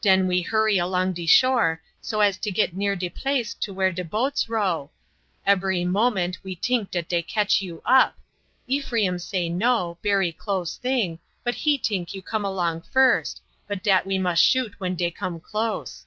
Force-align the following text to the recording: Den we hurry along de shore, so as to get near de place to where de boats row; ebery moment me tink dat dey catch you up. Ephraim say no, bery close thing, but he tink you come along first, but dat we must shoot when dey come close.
Den 0.00 0.28
we 0.28 0.42
hurry 0.42 0.78
along 0.78 1.12
de 1.14 1.26
shore, 1.26 1.82
so 2.00 2.20
as 2.20 2.38
to 2.38 2.52
get 2.52 2.72
near 2.72 2.94
de 2.94 3.08
place 3.10 3.52
to 3.54 3.74
where 3.74 3.90
de 3.90 4.04
boats 4.04 4.48
row; 4.48 4.92
ebery 5.44 5.84
moment 5.84 6.38
me 6.44 6.54
tink 6.54 6.92
dat 6.92 7.08
dey 7.08 7.20
catch 7.20 7.60
you 7.60 7.82
up. 7.84 8.16
Ephraim 8.68 9.18
say 9.18 9.48
no, 9.48 9.98
bery 10.00 10.30
close 10.30 10.76
thing, 10.76 11.18
but 11.42 11.56
he 11.56 11.76
tink 11.76 12.14
you 12.14 12.22
come 12.22 12.44
along 12.44 12.80
first, 12.80 13.42
but 13.66 13.82
dat 13.82 14.06
we 14.06 14.18
must 14.18 14.44
shoot 14.44 14.72
when 14.78 14.94
dey 14.94 15.10
come 15.10 15.40
close. 15.40 16.06